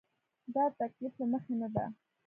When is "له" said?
1.19-1.25